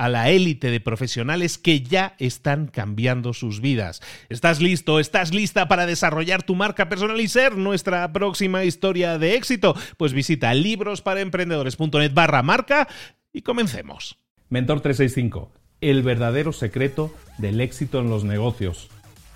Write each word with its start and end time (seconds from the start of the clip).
a 0.00 0.08
la 0.08 0.30
élite 0.30 0.70
de 0.70 0.80
profesionales 0.80 1.58
que 1.58 1.82
ya 1.82 2.14
están 2.18 2.68
cambiando 2.68 3.34
sus 3.34 3.60
vidas. 3.60 4.00
¿Estás 4.30 4.62
listo? 4.62 4.98
¿Estás 4.98 5.34
lista 5.34 5.68
para 5.68 5.84
desarrollar 5.84 6.42
tu 6.42 6.54
marca 6.54 6.88
personal 6.88 7.20
y 7.20 7.28
ser 7.28 7.58
nuestra 7.58 8.10
próxima 8.10 8.64
historia 8.64 9.18
de 9.18 9.34
éxito? 9.34 9.76
Pues 9.98 10.14
visita 10.14 10.54
librosparaemprendedores.net 10.54 12.14
barra 12.14 12.42
marca 12.42 12.88
y 13.30 13.42
comencemos. 13.42 14.16
Mentor 14.48 14.80
365, 14.80 15.52
el 15.82 16.02
verdadero 16.02 16.54
secreto 16.54 17.14
del 17.36 17.60
éxito 17.60 18.00
en 18.00 18.08
los 18.08 18.24
negocios. 18.24 18.88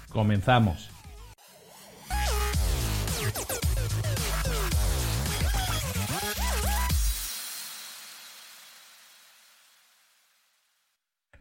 Comenzamos. 0.09 0.94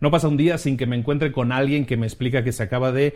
No 0.04 0.12
pasa 0.12 0.28
un 0.28 0.36
día 0.36 0.58
sin 0.58 0.76
que 0.76 0.86
me 0.86 0.98
encuentre 0.98 1.32
con 1.32 1.54
alguien 1.54 1.86
que 1.86 1.96
me 1.96 2.06
explica 2.06 2.44
que 2.44 2.52
se 2.52 2.62
acaba 2.62 2.92
de, 2.92 3.14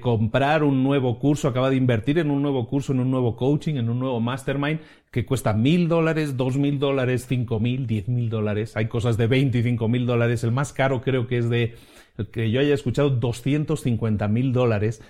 comprar 0.00 0.64
un 0.64 0.82
nuevo 0.82 1.18
curso, 1.18 1.48
acaba 1.48 1.68
de 1.68 1.76
invertir 1.76 2.18
en 2.18 2.30
un 2.30 2.40
nuevo 2.40 2.66
curso, 2.66 2.94
en 2.94 3.00
un 3.00 3.10
nuevo 3.10 3.36
coaching, 3.36 3.74
en 3.74 3.90
un 3.90 3.98
nuevo 3.98 4.20
mastermind 4.20 4.80
que 5.10 5.26
cuesta 5.26 5.52
mil 5.52 5.86
dólares, 5.86 6.38
dos 6.38 6.56
mil 6.56 6.78
dólares, 6.78 7.26
cinco 7.28 7.60
mil, 7.60 7.86
diez 7.86 8.08
mil 8.08 8.30
dólares. 8.30 8.74
Hay 8.74 8.86
cosas 8.86 9.18
de 9.18 9.26
veinticinco 9.26 9.86
mil 9.86 10.06
dólares. 10.06 10.42
El 10.42 10.52
más 10.52 10.72
caro 10.72 11.02
creo 11.02 11.26
que 11.26 11.36
es 11.36 11.50
de, 11.50 11.74
que 12.32 12.50
yo 12.50 12.60
haya 12.60 12.72
escuchado, 12.72 13.10
250 13.10 14.26
mil 14.28 14.54
dólares 14.54 15.02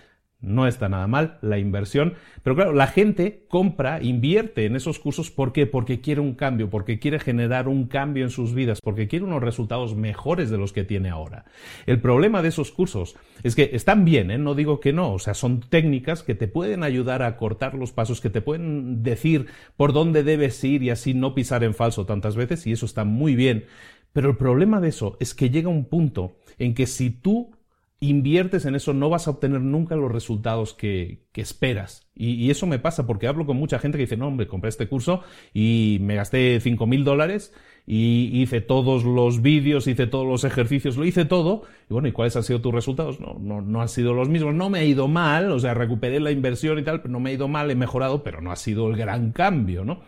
no 0.43 0.67
está 0.67 0.89
nada 0.89 1.07
mal 1.07 1.39
la 1.43 1.59
inversión, 1.59 2.15
pero 2.43 2.57
claro, 2.57 2.73
la 2.73 2.87
gente 2.87 3.45
compra, 3.49 4.03
invierte 4.03 4.65
en 4.65 4.77
esos 4.77 4.99
cursos, 4.99 5.31
¿por 5.31 5.53
qué? 5.53 5.67
Porque 5.67 6.01
quiere 6.01 6.21
un 6.21 6.35
cambio, 6.35 6.71
porque 6.71 6.99
quiere 6.99 7.19
generar 7.19 7.69
un 7.69 7.87
cambio 7.87 8.25
en 8.25 8.31
sus 8.31 8.55
vidas, 8.55 8.81
porque 8.83 9.09
quiere 9.09 9.25
unos 9.25 9.43
resultados 9.43 9.95
mejores 9.95 10.51
de 10.51 10.59
los 10.59 10.73
que 10.73 10.85
tiene 10.85 11.11
ahora. 11.11 11.45
El 11.87 12.01
problema 12.01 12.43
de 12.43 12.49
esos 12.49 12.71
cursos 12.71 13.17
es 13.43 13.55
que 13.55 13.71
están 13.75 14.05
bien, 14.05 14.31
¿eh? 14.31 14.39
no 14.39 14.55
digo 14.55 14.81
que 14.81 14.93
no, 14.93 15.13
o 15.13 15.19
sea, 15.19 15.35
son 15.35 15.61
técnicas 15.61 16.23
que 16.23 16.35
te 16.35 16.49
pueden 16.49 16.83
ayudar 16.83 17.23
a 17.23 17.37
cortar 17.37 17.75
los 17.75 17.93
pasos, 17.93 18.21
que 18.21 18.31
te 18.31 18.41
pueden 18.41 19.03
decir 19.03 19.47
por 19.77 19.93
dónde 19.93 20.23
debes 20.23 20.63
ir 20.65 20.83
y 20.83 20.91
así 20.91 21.15
no 21.15 21.35
pisar 21.35 21.65
en 21.65 21.75
falso 21.75 22.07
tantas 22.07 22.37
veces, 22.37 22.67
y 22.67 22.73
eso 22.73 22.87
está 22.87 23.05
muy 23.05 23.35
bien. 23.35 23.67
Pero 24.13 24.31
el 24.31 24.37
problema 24.37 24.81
de 24.81 24.89
eso 24.89 25.17
es 25.21 25.35
que 25.35 25.51
llega 25.51 25.69
un 25.69 25.85
punto 25.85 26.37
en 26.59 26.75
que 26.75 26.87
si 26.87 27.11
tú 27.11 27.53
inviertes 28.01 28.65
en 28.65 28.75
eso, 28.75 28.95
no 28.95 29.11
vas 29.11 29.27
a 29.27 29.33
obtener 29.33 29.61
nunca 29.61 29.95
los 29.95 30.11
resultados 30.11 30.73
que, 30.73 31.27
esperas. 31.35 32.09
Y, 32.15 32.51
eso 32.51 32.67
me 32.67 32.79
pasa 32.79 33.07
porque 33.07 33.27
hablo 33.27 33.47
con 33.47 33.57
mucha 33.57 33.79
gente 33.79 33.97
que 33.97 34.05
dice, 34.05 34.17
no, 34.17 34.29
hombre, 34.29 34.47
compré 34.47 34.69
este 34.69 34.89
curso 34.89 35.23
y 35.55 35.99
me 36.01 36.17
gasté 36.17 36.61
cinco 36.61 36.87
mil 36.87 37.05
dólares 37.05 37.55
y 37.87 38.31
hice 38.41 38.61
todos 38.61 39.05
los 39.05 39.41
vídeos, 39.41 39.87
hice 39.87 40.07
todos 40.07 40.27
los 40.27 40.45
ejercicios, 40.45 40.97
lo 40.97 41.05
hice 41.05 41.25
todo. 41.25 41.63
Y 41.89 41.93
bueno, 41.93 42.09
¿y 42.09 42.13
cuáles 42.13 42.37
han 42.37 42.43
sido 42.43 42.61
tus 42.61 42.75
resultados? 42.75 43.21
No, 43.21 43.39
no, 43.39 43.61
no 43.61 43.81
han 43.81 43.89
sido 43.89 44.15
los 44.15 44.29
mismos. 44.29 44.55
No 44.55 44.71
me 44.71 44.81
ha 44.81 44.85
ido 44.85 45.09
mal, 45.09 45.51
o 45.53 45.59
sea, 45.59 45.75
recuperé 45.75 46.21
la 46.21 46.31
inversión 46.31 46.79
y 46.79 46.83
tal, 46.83 47.01
pero 47.01 47.13
no 47.13 47.21
me 47.21 47.31
ha 47.31 47.33
ido 47.35 47.49
mal, 47.49 47.71
he 47.71 47.75
mejorado, 47.75 48.23
pero 48.23 48.41
no 48.41 48.53
ha 48.53 48.57
sido 48.57 48.89
el 48.89 48.97
gran 48.97 49.33
cambio, 49.33 49.85
¿no? 49.85 50.01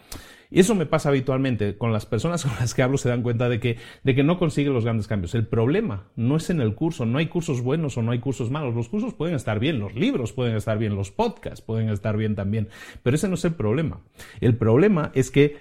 Y 0.54 0.60
eso 0.60 0.74
me 0.74 0.84
pasa 0.84 1.08
habitualmente. 1.08 1.78
Con 1.78 1.94
las 1.94 2.04
personas 2.04 2.44
con 2.44 2.52
las 2.60 2.74
que 2.74 2.82
hablo 2.82 2.98
se 2.98 3.08
dan 3.08 3.22
cuenta 3.22 3.48
de 3.48 3.58
que, 3.58 3.78
de 4.04 4.14
que 4.14 4.22
no 4.22 4.38
consiguen 4.38 4.74
los 4.74 4.84
grandes 4.84 5.08
cambios. 5.08 5.34
El 5.34 5.46
problema 5.46 6.10
no 6.14 6.36
es 6.36 6.50
en 6.50 6.60
el 6.60 6.74
curso. 6.74 7.06
No 7.06 7.18
hay 7.18 7.26
cursos 7.28 7.62
buenos 7.62 7.96
o 7.96 8.02
no 8.02 8.12
hay 8.12 8.18
cursos 8.18 8.50
malos. 8.50 8.74
Los 8.74 8.90
cursos 8.90 9.14
pueden 9.14 9.34
estar 9.34 9.58
bien, 9.58 9.78
los 9.78 9.94
libros 9.94 10.32
pueden 10.32 10.54
estar 10.54 10.76
bien, 10.78 10.94
los 10.94 11.10
podcasts 11.10 11.62
pueden 11.62 11.88
estar 11.88 12.18
bien 12.18 12.34
también. 12.34 12.68
Pero 13.02 13.16
ese 13.16 13.28
no 13.28 13.34
es 13.34 13.44
el 13.46 13.54
problema. 13.54 14.02
El 14.40 14.56
problema 14.56 15.10
es 15.14 15.30
que 15.30 15.56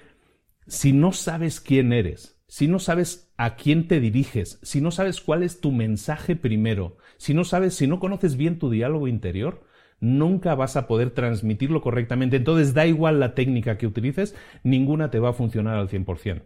si 0.68 0.92
no 0.92 1.14
sabes 1.14 1.62
quién 1.62 1.94
eres, 1.94 2.38
si 2.48 2.68
no 2.68 2.80
sabes 2.80 3.32
a 3.38 3.56
quién 3.56 3.88
te 3.88 4.02
diriges, 4.02 4.60
si 4.62 4.82
no 4.82 4.92
sabes 4.92 5.22
cuál 5.22 5.44
es 5.44 5.62
tu 5.62 5.72
mensaje 5.72 6.36
primero, 6.36 6.98
si 7.16 7.34
no 7.34 7.46
sabes, 7.46 7.76
si 7.76 7.88
no 7.88 8.00
conoces 8.00 8.36
bien 8.36 8.60
tu 8.60 8.70
diálogo 8.70 9.08
interior, 9.08 9.64
nunca 10.02 10.56
vas 10.56 10.76
a 10.76 10.88
poder 10.88 11.12
transmitirlo 11.12 11.82
correctamente. 11.82 12.36
Entonces 12.36 12.74
da 12.74 12.86
igual 12.86 13.22
la 13.22 13.34
técnica 13.34 13.78
que 13.78 13.88
utilices, 13.88 14.36
ninguna 14.64 15.10
te 15.10 15.20
va 15.20 15.30
a 15.30 15.34
funcionar 15.34 15.78
al 15.78 15.88
100%. 15.88 16.44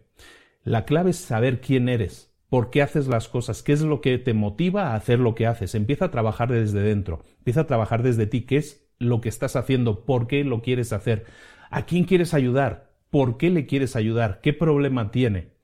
La 0.63 0.85
clave 0.85 1.11
es 1.11 1.17
saber 1.17 1.61
quién 1.61 1.89
eres, 1.89 2.33
por 2.49 2.69
qué 2.69 2.81
haces 2.81 3.07
las 3.07 3.27
cosas, 3.27 3.63
qué 3.63 3.73
es 3.73 3.81
lo 3.81 4.01
que 4.01 4.17
te 4.17 4.33
motiva 4.33 4.87
a 4.91 4.95
hacer 4.95 5.19
lo 5.19 5.33
que 5.33 5.47
haces. 5.47 5.73
Empieza 5.73 6.05
a 6.05 6.11
trabajar 6.11 6.51
desde 6.51 6.81
dentro, 6.81 7.23
empieza 7.39 7.61
a 7.61 7.67
trabajar 7.67 8.03
desde 8.03 8.27
ti, 8.27 8.41
qué 8.41 8.57
es 8.57 8.87
lo 8.99 9.21
que 9.21 9.29
estás 9.29 9.55
haciendo, 9.55 10.05
por 10.05 10.27
qué 10.27 10.43
lo 10.43 10.61
quieres 10.61 10.93
hacer, 10.93 11.25
a 11.69 11.85
quién 11.85 12.03
quieres 12.03 12.33
ayudar, 12.33 12.91
por 13.09 13.37
qué 13.37 13.49
le 13.49 13.65
quieres 13.65 13.95
ayudar, 13.95 14.41
qué 14.41 14.53
problema 14.53 15.11
tiene. 15.11 15.54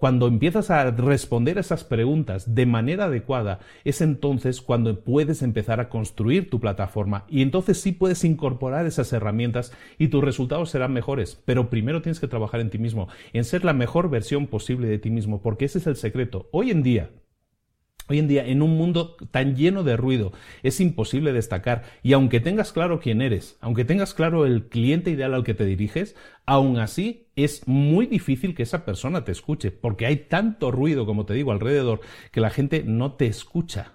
Cuando 0.00 0.28
empiezas 0.28 0.70
a 0.70 0.90
responder 0.92 1.58
esas 1.58 1.84
preguntas 1.84 2.54
de 2.54 2.64
manera 2.64 3.04
adecuada, 3.04 3.60
es 3.84 4.00
entonces 4.00 4.62
cuando 4.62 4.98
puedes 5.04 5.42
empezar 5.42 5.78
a 5.78 5.90
construir 5.90 6.48
tu 6.48 6.58
plataforma 6.58 7.26
y 7.28 7.42
entonces 7.42 7.82
sí 7.82 7.92
puedes 7.92 8.24
incorporar 8.24 8.86
esas 8.86 9.12
herramientas 9.12 9.74
y 9.98 10.08
tus 10.08 10.24
resultados 10.24 10.70
serán 10.70 10.94
mejores. 10.94 11.38
Pero 11.44 11.68
primero 11.68 12.00
tienes 12.00 12.18
que 12.18 12.28
trabajar 12.28 12.62
en 12.62 12.70
ti 12.70 12.78
mismo, 12.78 13.08
en 13.34 13.44
ser 13.44 13.62
la 13.62 13.74
mejor 13.74 14.08
versión 14.08 14.46
posible 14.46 14.88
de 14.88 14.98
ti 14.98 15.10
mismo, 15.10 15.42
porque 15.42 15.66
ese 15.66 15.76
es 15.76 15.86
el 15.86 15.96
secreto. 15.96 16.48
Hoy 16.50 16.70
en 16.70 16.82
día, 16.82 17.10
Hoy 18.10 18.18
en 18.18 18.26
día, 18.26 18.44
en 18.44 18.60
un 18.60 18.76
mundo 18.76 19.16
tan 19.30 19.54
lleno 19.54 19.84
de 19.84 19.96
ruido, 19.96 20.32
es 20.64 20.80
imposible 20.80 21.32
destacar. 21.32 21.84
Y 22.02 22.12
aunque 22.12 22.40
tengas 22.40 22.72
claro 22.72 22.98
quién 22.98 23.22
eres, 23.22 23.56
aunque 23.60 23.84
tengas 23.84 24.14
claro 24.14 24.46
el 24.46 24.66
cliente 24.66 25.12
ideal 25.12 25.32
al 25.32 25.44
que 25.44 25.54
te 25.54 25.64
diriges, 25.64 26.16
aún 26.44 26.78
así 26.78 27.28
es 27.36 27.68
muy 27.68 28.06
difícil 28.06 28.56
que 28.56 28.64
esa 28.64 28.84
persona 28.84 29.22
te 29.22 29.30
escuche, 29.30 29.70
porque 29.70 30.06
hay 30.06 30.16
tanto 30.16 30.72
ruido, 30.72 31.06
como 31.06 31.24
te 31.24 31.34
digo, 31.34 31.52
alrededor, 31.52 32.00
que 32.32 32.40
la 32.40 32.50
gente 32.50 32.82
no 32.84 33.12
te 33.12 33.28
escucha, 33.28 33.92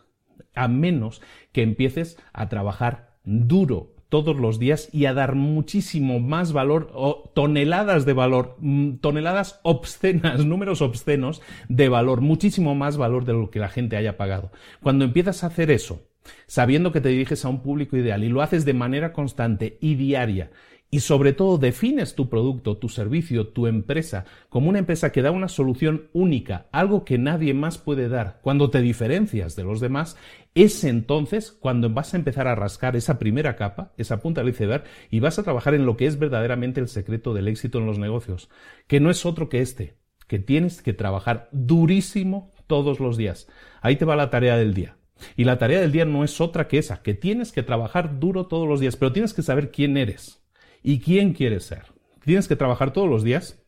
a 0.54 0.70
menos 0.70 1.22
que 1.52 1.64
empieces 1.64 2.18
a 2.32 2.48
trabajar 2.48 3.18
duro 3.26 3.95
todos 4.24 4.38
los 4.38 4.60
días 4.60 4.88
y 4.94 5.08
a 5.08 5.14
dar 5.14 5.36
muchísimo 5.36 6.22
más 6.22 6.54
valor 6.54 6.90
o 6.94 7.30
toneladas 7.36 8.06
de 8.06 8.14
valor, 8.14 8.56
mm, 8.60 9.00
toneladas 9.02 9.60
obscenas, 9.64 10.46
números 10.46 10.82
obscenos 10.82 11.42
de 11.68 11.90
valor, 11.90 12.22
muchísimo 12.22 12.76
más 12.76 12.96
valor 12.96 13.26
de 13.26 13.34
lo 13.34 13.50
que 13.50 13.60
la 13.60 13.68
gente 13.68 13.98
haya 13.98 14.16
pagado. 14.16 14.52
Cuando 14.82 15.04
empiezas 15.04 15.44
a 15.44 15.48
hacer 15.48 15.70
eso, 15.70 16.00
sabiendo 16.48 16.94
que 16.94 17.02
te 17.02 17.10
diriges 17.10 17.44
a 17.44 17.50
un 17.50 17.62
público 17.62 17.98
ideal 17.98 18.24
y 18.24 18.30
lo 18.30 18.42
haces 18.42 18.64
de 18.64 18.74
manera 18.74 19.12
constante 19.12 19.78
y 19.82 19.96
diaria 19.96 20.50
y 20.96 21.02
sobre 21.02 21.34
todo 21.34 21.58
defines 21.58 22.16
tu 22.16 22.30
producto, 22.30 22.78
tu 22.78 22.88
servicio, 22.88 23.50
tu 23.50 23.68
empresa 23.68 24.24
como 24.48 24.70
una 24.70 24.80
empresa 24.80 25.12
que 25.12 25.22
da 25.22 25.30
una 25.30 25.50
solución 25.50 26.08
única, 26.14 26.68
algo 26.72 27.04
que 27.04 27.18
nadie 27.18 27.54
más 27.54 27.78
puede 27.78 28.08
dar, 28.08 28.40
cuando 28.42 28.70
te 28.70 28.80
diferencias 28.80 29.58
de 29.58 29.66
los 29.66 29.82
demás, 29.82 30.16
es 30.54 30.86
entonces 30.86 31.52
cuando 31.52 31.90
vas 31.90 32.14
a 32.14 32.18
empezar 32.18 32.48
a 32.48 32.56
rascar 32.56 32.96
esa 32.96 33.20
primera 33.20 33.58
capa, 33.58 33.92
esa 33.98 34.22
punta 34.22 34.40
del 34.40 34.52
iceberg, 34.52 34.86
y 35.10 35.20
vas 35.20 35.38
a 35.38 35.44
trabajar 35.44 35.74
en 35.74 35.86
lo 35.86 35.98
que 35.98 36.06
es 36.06 36.18
verdaderamente 36.18 36.80
el 36.80 36.88
secreto 36.88 37.34
del 37.34 37.50
éxito 37.50 37.80
en 37.80 37.88
los 37.88 38.00
negocios, 38.00 38.50
que 38.88 39.02
no 39.02 39.10
es 39.10 39.26
otro 39.26 39.50
que 39.50 39.60
este, 39.60 39.98
que 40.30 40.40
tienes 40.40 40.82
que 40.82 40.94
trabajar 40.94 41.50
durísimo 41.52 42.54
todos 42.68 43.02
los 43.02 43.18
días. 43.18 43.50
Ahí 43.82 43.98
te 43.98 44.06
va 44.06 44.16
la 44.16 44.30
tarea 44.30 44.56
del 44.56 44.74
día. 44.74 44.96
Y 45.36 45.44
la 45.44 45.58
tarea 45.58 45.82
del 45.82 45.92
día 45.92 46.06
no 46.06 46.24
es 46.24 46.40
otra 46.40 46.70
que 46.70 46.78
esa, 46.78 47.02
que 47.02 47.14
tienes 47.14 47.52
que 47.52 47.64
trabajar 47.64 48.18
duro 48.18 48.48
todos 48.48 48.66
los 48.66 48.80
días, 48.80 48.96
pero 48.96 49.12
tienes 49.12 49.34
que 49.34 49.42
saber 49.42 49.72
quién 49.72 49.98
eres 49.98 50.45
y 50.86 51.00
quién 51.00 51.34
quieres 51.34 51.64
ser. 51.64 51.88
Tienes 52.24 52.48
que 52.48 52.56
trabajar 52.56 52.94
todos 52.94 53.10
los 53.10 53.24
días 53.24 53.60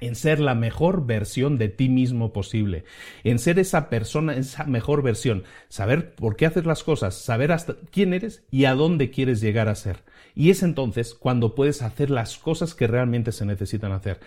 en 0.00 0.14
ser 0.14 0.38
la 0.38 0.54
mejor 0.54 1.06
versión 1.06 1.56
de 1.56 1.70
ti 1.70 1.88
mismo 1.88 2.34
posible, 2.34 2.84
en 3.24 3.38
ser 3.38 3.58
esa 3.58 3.88
persona, 3.88 4.34
esa 4.36 4.64
mejor 4.64 5.02
versión, 5.02 5.44
saber 5.70 6.14
por 6.14 6.36
qué 6.36 6.44
haces 6.44 6.66
las 6.66 6.84
cosas, 6.84 7.14
saber 7.14 7.52
hasta 7.52 7.76
quién 7.90 8.12
eres 8.12 8.44
y 8.50 8.66
a 8.66 8.74
dónde 8.74 9.10
quieres 9.10 9.40
llegar 9.40 9.68
a 9.68 9.74
ser. 9.74 10.04
Y 10.34 10.50
es 10.50 10.62
entonces 10.62 11.14
cuando 11.14 11.54
puedes 11.54 11.80
hacer 11.80 12.10
las 12.10 12.36
cosas 12.36 12.74
que 12.74 12.86
realmente 12.86 13.32
se 13.32 13.46
necesitan 13.46 13.92
hacer. 13.92 14.20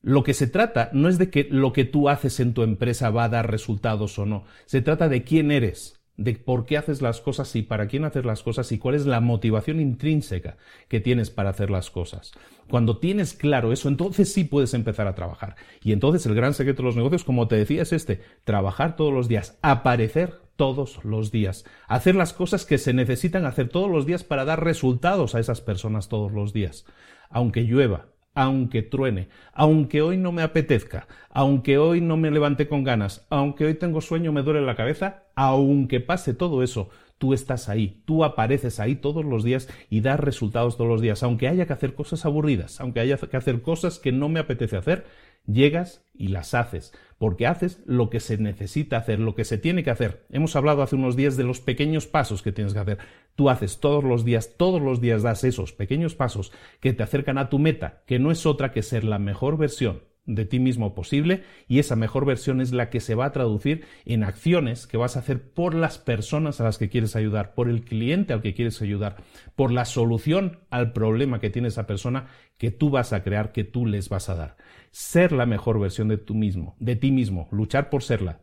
Lo 0.00 0.22
que 0.22 0.32
se 0.32 0.46
trata 0.46 0.88
no 0.94 1.10
es 1.10 1.18
de 1.18 1.28
que 1.28 1.46
lo 1.50 1.74
que 1.74 1.84
tú 1.84 2.08
haces 2.08 2.40
en 2.40 2.54
tu 2.54 2.62
empresa 2.62 3.10
va 3.10 3.24
a 3.24 3.28
dar 3.28 3.50
resultados 3.50 4.18
o 4.18 4.24
no, 4.24 4.44
se 4.64 4.80
trata 4.80 5.10
de 5.10 5.24
quién 5.24 5.50
eres, 5.50 6.00
de 6.16 6.34
por 6.34 6.64
qué 6.64 6.76
haces 6.76 7.02
las 7.02 7.20
cosas 7.20 7.54
y 7.56 7.62
para 7.62 7.88
quién 7.88 8.04
haces 8.04 8.24
las 8.24 8.42
cosas 8.42 8.70
y 8.72 8.78
cuál 8.78 8.94
es 8.94 9.06
la 9.06 9.20
motivación 9.20 9.80
intrínseca 9.80 10.56
que 10.88 11.00
tienes 11.00 11.30
para 11.30 11.50
hacer 11.50 11.70
las 11.70 11.90
cosas. 11.90 12.32
Cuando 12.68 12.98
tienes 12.98 13.34
claro 13.34 13.72
eso, 13.72 13.88
entonces 13.88 14.32
sí 14.32 14.44
puedes 14.44 14.74
empezar 14.74 15.06
a 15.06 15.14
trabajar. 15.14 15.56
Y 15.82 15.92
entonces 15.92 16.24
el 16.26 16.34
gran 16.34 16.54
secreto 16.54 16.82
de 16.82 16.86
los 16.86 16.96
negocios, 16.96 17.24
como 17.24 17.48
te 17.48 17.56
decía, 17.56 17.82
es 17.82 17.92
este, 17.92 18.20
trabajar 18.44 18.96
todos 18.96 19.12
los 19.12 19.28
días, 19.28 19.58
aparecer 19.62 20.40
todos 20.56 21.04
los 21.04 21.32
días, 21.32 21.64
hacer 21.88 22.14
las 22.14 22.32
cosas 22.32 22.64
que 22.64 22.78
se 22.78 22.92
necesitan 22.92 23.44
hacer 23.44 23.68
todos 23.68 23.90
los 23.90 24.06
días 24.06 24.22
para 24.22 24.44
dar 24.44 24.62
resultados 24.62 25.34
a 25.34 25.40
esas 25.40 25.60
personas 25.60 26.08
todos 26.08 26.32
los 26.32 26.52
días. 26.52 26.86
Aunque 27.28 27.62
llueva, 27.62 28.06
aunque 28.34 28.82
truene, 28.82 29.28
aunque 29.52 30.02
hoy 30.02 30.16
no 30.16 30.32
me 30.32 30.42
apetezca, 30.42 31.06
aunque 31.30 31.78
hoy 31.78 32.00
no 32.00 32.16
me 32.16 32.30
levante 32.30 32.68
con 32.68 32.84
ganas, 32.84 33.26
aunque 33.30 33.64
hoy 33.64 33.74
tengo 33.74 34.00
sueño, 34.00 34.32
me 34.32 34.42
duele 34.42 34.62
la 34.62 34.76
cabeza, 34.76 35.24
aunque 35.36 36.00
pase 36.00 36.34
todo 36.34 36.62
eso, 36.62 36.90
tú 37.18 37.32
estás 37.32 37.68
ahí, 37.68 38.02
tú 38.04 38.24
apareces 38.24 38.80
ahí 38.80 38.96
todos 38.96 39.24
los 39.24 39.44
días 39.44 39.68
y 39.88 40.00
das 40.00 40.18
resultados 40.18 40.76
todos 40.76 40.90
los 40.90 41.00
días, 41.00 41.22
aunque 41.22 41.48
haya 41.48 41.66
que 41.66 41.72
hacer 41.72 41.94
cosas 41.94 42.24
aburridas, 42.24 42.80
aunque 42.80 43.00
haya 43.00 43.16
que 43.16 43.36
hacer 43.36 43.62
cosas 43.62 43.98
que 43.98 44.12
no 44.12 44.28
me 44.28 44.40
apetece 44.40 44.76
hacer, 44.76 45.04
llegas 45.46 46.04
y 46.14 46.28
las 46.28 46.54
haces, 46.54 46.92
porque 47.18 47.46
haces 47.46 47.82
lo 47.86 48.10
que 48.10 48.20
se 48.20 48.38
necesita 48.38 48.96
hacer, 48.96 49.18
lo 49.18 49.34
que 49.34 49.44
se 49.44 49.58
tiene 49.58 49.82
que 49.82 49.90
hacer. 49.90 50.26
Hemos 50.30 50.56
hablado 50.56 50.82
hace 50.82 50.96
unos 50.96 51.16
días 51.16 51.36
de 51.36 51.44
los 51.44 51.60
pequeños 51.60 52.06
pasos 52.06 52.42
que 52.42 52.52
tienes 52.52 52.72
que 52.72 52.80
hacer. 52.80 52.98
Tú 53.34 53.50
haces 53.50 53.80
todos 53.80 54.04
los 54.04 54.24
días, 54.24 54.56
todos 54.56 54.80
los 54.80 55.00
días 55.00 55.22
das 55.22 55.44
esos 55.44 55.72
pequeños 55.72 56.14
pasos 56.14 56.52
que 56.80 56.92
te 56.92 57.02
acercan 57.02 57.38
a 57.38 57.48
tu 57.48 57.58
meta, 57.58 58.02
que 58.06 58.18
no 58.18 58.30
es 58.30 58.46
otra 58.46 58.72
que 58.72 58.82
ser 58.82 59.04
la 59.04 59.18
mejor 59.18 59.58
versión 59.58 60.02
de 60.26 60.46
ti 60.46 60.58
mismo 60.58 60.94
posible 60.94 61.44
y 61.68 61.78
esa 61.78 61.96
mejor 61.96 62.24
versión 62.24 62.60
es 62.60 62.72
la 62.72 62.88
que 62.88 63.00
se 63.00 63.14
va 63.14 63.26
a 63.26 63.32
traducir 63.32 63.84
en 64.04 64.24
acciones 64.24 64.86
que 64.86 64.96
vas 64.96 65.16
a 65.16 65.18
hacer 65.20 65.52
por 65.52 65.74
las 65.74 65.98
personas 65.98 66.60
a 66.60 66.64
las 66.64 66.78
que 66.78 66.88
quieres 66.88 67.14
ayudar, 67.14 67.54
por 67.54 67.68
el 67.68 67.84
cliente 67.84 68.32
al 68.32 68.40
que 68.40 68.54
quieres 68.54 68.80
ayudar, 68.80 69.16
por 69.54 69.70
la 69.70 69.84
solución 69.84 70.60
al 70.70 70.92
problema 70.92 71.40
que 71.40 71.50
tiene 71.50 71.68
esa 71.68 71.86
persona 71.86 72.28
que 72.56 72.70
tú 72.70 72.90
vas 72.90 73.12
a 73.12 73.22
crear, 73.22 73.52
que 73.52 73.64
tú 73.64 73.86
les 73.86 74.08
vas 74.08 74.28
a 74.28 74.34
dar. 74.34 74.56
Ser 74.94 75.32
la 75.32 75.44
mejor 75.44 75.80
versión 75.80 76.06
de 76.06 76.18
tú 76.18 76.36
mismo, 76.36 76.76
de 76.78 76.94
ti 76.94 77.10
mismo, 77.10 77.48
luchar 77.50 77.90
por 77.90 78.04
serla 78.04 78.42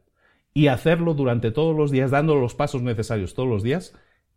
y 0.54 0.68
hacerlo 0.68 1.14
durante 1.14 1.50
todos 1.50 1.74
los 1.74 1.92
días, 1.92 2.12
dando 2.12 2.36
los 2.36 2.56
pasos 2.56 2.82
necesarios 2.82 3.36
todos 3.36 3.48
los 3.48 3.64
días, 3.64 3.94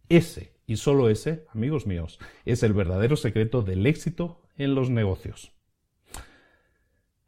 ese 0.09 0.53
y 0.65 0.77
solo 0.77 1.11
ese, 1.11 1.45
amigos 1.53 1.89
míos, 1.89 2.21
es 2.45 2.63
el 2.63 2.73
verdadero 2.73 3.17
secreto 3.17 3.63
del 3.63 3.85
éxito 3.85 4.43
en 4.57 4.77
los 4.77 4.91
negocios. 4.91 5.51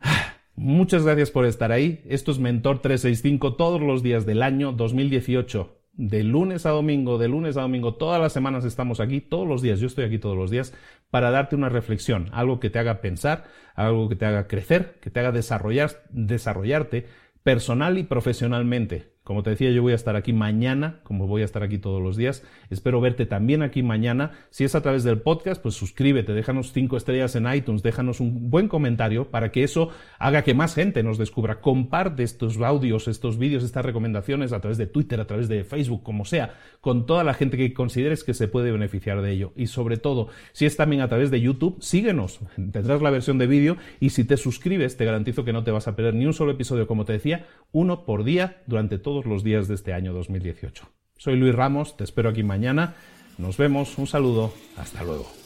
Muchas 0.55 1.05
gracias 1.05 1.33
por 1.33 1.47
estar 1.47 1.73
ahí. 1.73 2.05
Esto 2.07 2.31
es 2.31 2.39
Mentor 2.39 2.79
365 2.81 3.57
todos 3.57 3.81
los 3.81 4.05
días 4.05 4.25
del 4.25 4.41
año 4.41 4.71
2018. 4.71 5.76
De 5.99 6.23
lunes 6.23 6.67
a 6.67 6.71
domingo, 6.71 7.17
de 7.17 7.29
lunes 7.29 7.57
a 7.57 7.63
domingo, 7.63 7.95
todas 7.95 8.21
las 8.21 8.33
semanas 8.33 8.65
estamos 8.65 9.01
aquí, 9.01 9.23
todos 9.23 9.49
los 9.49 9.63
días, 9.63 9.81
yo 9.81 9.87
estoy 9.87 10.05
aquí 10.05 10.19
todos 10.19 10.37
los 10.37 10.51
días 10.51 10.75
para 11.11 11.31
darte 11.31 11.57
una 11.57 11.71
reflexión, 11.71 12.29
algo 12.33 12.61
que 12.61 12.69
te 12.69 12.79
haga 12.79 13.01
pensar, 13.01 13.45
algo 13.75 14.09
que 14.09 14.17
te 14.17 14.27
haga 14.27 14.47
crecer, 14.47 14.99
que 15.01 15.09
te 15.09 15.21
haga 15.21 15.33
desarrollar, 15.33 16.03
desarrollarte 16.11 17.07
personal 17.43 17.97
y 17.97 18.03
profesionalmente. 18.03 19.16
Como 19.27 19.43
te 19.43 19.51
decía, 19.51 19.73
yo 19.73 19.83
voy 19.83 19.91
a 19.91 19.97
estar 19.97 20.15
aquí 20.15 20.33
mañana, 20.33 21.01
como 21.03 21.27
voy 21.27 21.43
a 21.43 21.45
estar 21.45 21.65
aquí 21.65 21.79
todos 21.79 22.01
los 22.01 22.17
días. 22.17 22.45
Espero 22.71 23.01
verte 23.01 23.27
también 23.27 23.65
aquí 23.65 23.83
mañana. 23.83 24.31
Si 24.51 24.63
es 24.63 24.77
a 24.77 24.83
través 24.83 25.03
del 25.03 25.19
podcast, 25.19 25.61
pues 25.61 25.75
suscríbete, 25.75 26.33
déjanos 26.33 26.73
cinco 26.73 26.97
estrellas 26.97 27.35
en 27.35 27.53
iTunes, 27.53 27.83
déjanos 27.83 28.21
un 28.21 28.51
buen 28.51 28.69
comentario 28.69 29.29
para 29.33 29.51
que 29.51 29.65
eso 29.65 29.89
haga 30.21 30.43
que 30.43 30.55
más 30.55 30.77
gente 30.77 31.03
nos 31.03 31.19
descubra. 31.19 31.61
Comparte 31.61 32.23
estos 32.23 32.57
audios, 32.59 33.09
estos 33.09 33.37
vídeos, 33.37 33.65
estas 33.65 33.85
recomendaciones 33.85 34.53
a 34.53 34.61
través 34.61 34.79
de 34.79 34.87
Twitter, 34.87 35.21
a 35.21 35.27
través 35.27 35.49
de 35.49 35.65
Facebook, 35.65 36.05
como 36.05 36.25
sea, 36.25 36.55
con 36.81 37.05
toda 37.05 37.25
la 37.25 37.35
gente 37.35 37.57
que 37.57 37.75
consideres 37.75 38.23
que 38.23 38.33
se 38.33 38.47
puede 38.47 38.71
beneficiar 38.71 39.23
de 39.23 39.33
ello. 39.33 39.53
Y 39.57 39.67
sobre 39.67 39.97
todo, 39.97 40.29
si 40.53 40.67
es 40.67 40.77
también 40.77 41.03
a 41.03 41.09
través 41.09 41.33
de 41.33 41.41
YouTube, 41.41 41.79
síguenos. 41.81 42.39
Tendrás 42.55 43.03
la 43.03 43.11
versión 43.11 43.39
de 43.39 43.49
vídeo 43.49 43.77
y 43.99 44.11
si 44.11 44.23
te 44.23 44.37
suscribes, 44.37 44.97
te 44.97 45.05
garantizo 45.05 45.45
que 45.45 45.53
no 45.53 45.65
te 45.65 45.73
vas 45.73 45.89
a 45.89 45.97
perder 45.97 46.15
ni 46.15 46.27
un 46.27 46.33
solo 46.33 46.53
episodio, 46.53 46.87
como 46.87 47.05
te 47.05 47.15
decía, 47.15 47.49
uno 47.73 48.05
por 48.05 48.23
día 48.23 48.63
durante 48.69 48.99
todo 48.99 49.16
los 49.25 49.43
días 49.43 49.69
de 49.69 49.75
este 49.75 49.95
año 49.95 50.13
2018. 50.13 50.85
Soy 51.17 51.37
Luis 51.37 51.55
Ramos, 51.55 51.97
te 51.97 52.05
espero 52.05 52.29
aquí 52.29 52.43
mañana. 52.43 52.95
Nos 53.39 53.57
vemos, 53.57 53.97
un 53.97 54.07
saludo, 54.07 54.53
hasta 54.77 55.03
luego. 55.03 55.46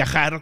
viajar 0.01 0.41